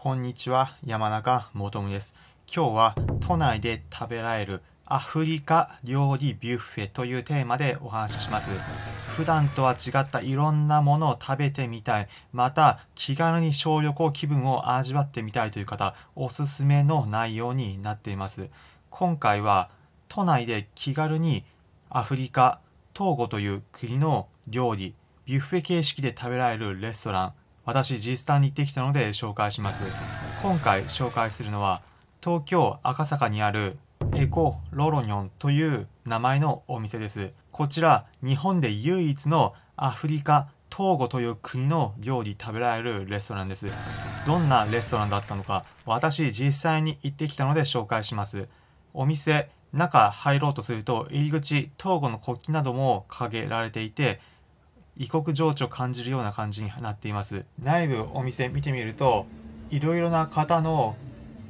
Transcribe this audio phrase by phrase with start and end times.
[0.00, 2.14] こんにちは、山中もとむです。
[2.46, 8.52] 今日は都内で食べられるアフリカ料理ビュッフェというテーマでお話しします。
[9.08, 18.50] 普段とは違ったいろんなものを食べてみたい、また気軽に小旅行気分を味わってみたいという方、おすすめの内容になっています。
[18.90, 19.68] 今回は
[20.06, 21.44] 都内で気軽に
[21.90, 22.60] アフリカ、
[22.94, 24.94] トーゴという国の料理、
[25.24, 27.32] ビュッフェ形式で食べられるレストラン、
[27.68, 29.82] 私実際に行ってきたので紹介します。
[30.42, 31.82] 今回紹介するのは、
[32.24, 33.76] 東京赤坂にある
[34.14, 37.30] エコ・ロロニョンという名前のお店です。
[37.52, 43.66] こちら、日本で唯一のアフリカ、トーゴという国の料理食べられるレストランです。
[44.26, 48.48] どんなレストランだったのか、私実際に行ってきたので紹介します。
[48.94, 54.22] お店、中入ろうとすると入り口、トーゴの国旗なども掲げられていて、
[54.98, 57.44] 異国情緒を感じるような感じになっています。
[57.62, 59.26] 内部お店見てみると
[59.70, 60.96] いろいろな方の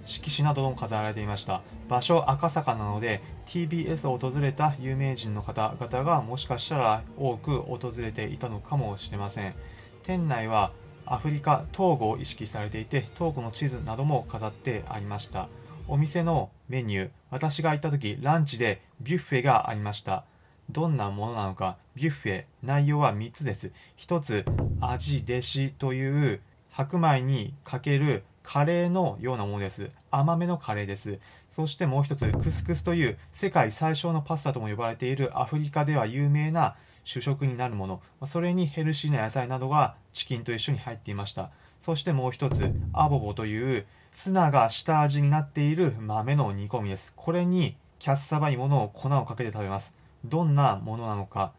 [0.05, 1.62] 色紙なども飾られていました。
[1.89, 9.55] 場所赤坂なので TBS を訪れた有名人の方々がもしかしたら多く訪れていたのかもしれません。
[10.03, 10.72] 店内は
[11.06, 15.48] アフリカ東郷を意識されていて東郷の地図なども飾ってありました。
[15.87, 20.25] お店のメニュー私が行った時ランチでビュッフェがありました。
[20.70, 23.70] どんなものなのか、ビュッフェ、内容は3つです。
[23.97, 24.44] 1つ、
[24.80, 29.91] 味弟子という白米にかけるカレーのようなものです。
[30.10, 31.19] 甘めのカレーです。
[31.50, 38.03] そしてもう1つ、クスクスという世界最小のパスタとも呼ばれているアフリカでは有名な主食になるもの。
[38.27, 41.50] それにヘルシーな野菜などがチキンと一緒に入っていました。
[41.80, 47.14] そしてもう1つ、アボボというツナが下味になっている豆の煮込みです。
[47.16, 49.97] これにキャッサバ芋の粉をかけて食べます。
[50.24, 51.52] どんなものなのか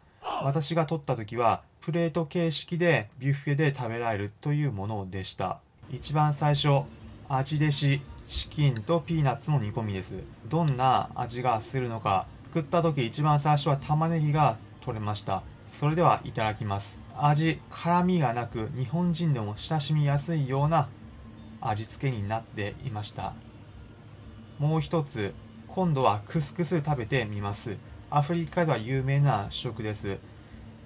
[0.44, 5.60] 私が取った時はプレート形式でビュッフェで食べられるというものでした。
[5.90, 6.84] 一番最初
[7.30, 10.24] 味弟子チキンとピーナッツの煮込みです。
[10.50, 15.44] どんな味がするのか作った時一番最初は玉ねぎが取れました。
[15.66, 17.00] それではいただきます。
[17.18, 20.90] 味辛みがなく日本人でも親しみやすいような
[21.62, 23.34] 味付けになっていました。
[24.58, 25.34] もう一つ
[25.68, 27.78] 今度はクスクス食べてみます。
[28.12, 30.18] アフリカでは有名な主食です。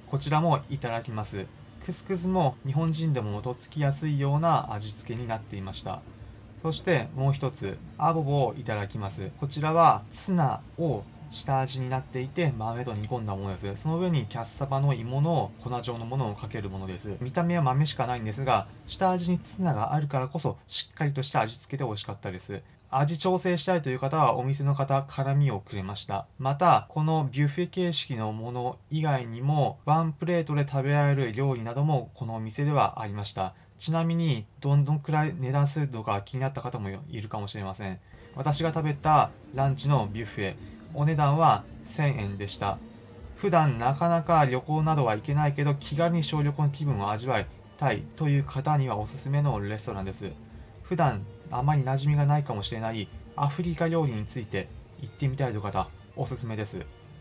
[0.08, 1.46] こちらもいただきます。
[1.86, 6.02] クスクスも日本人でもとっつきやすいような味付けになっていました。
[6.62, 9.30] そしてもう一つ、アボボをいただきます。
[9.40, 13.82] こちらはツナを下味になっていて豆と煮込んだものです。
[13.82, 17.16] その上にキャッサバの芋の粉状のものをかけるものです。
[17.22, 22.62] 見た目は豆しかないんですが、下味にツナがあるからこそしっかりとした味付けで美味しかったです。
[23.00, 26.28] 味調整したいという方はお店の方辛みをくれました。
[26.38, 33.56] またこのビュッフェ形式のもの以外にもワンプレートで食べられる料理などもこのお店ではありました。
[33.80, 38.00] ちなみにどんどんくらい値段するのか気になった方もいるかもしれません。
[38.36, 40.56] 私が食べたランチのビュッフェ
[40.94, 42.78] お値段は1000円でした。
[43.38, 50.32] 普段なかなか旅行などは行けないけど気軽に小旅行の気分を味わいたいという方にはおすすめのレストランです。
[50.84, 51.26] 普段
[51.58, 54.68] あまり馴染みがないかもしれないアフリカ料理について
[55.02, 56.86] 行ってみたいという方おすすめです。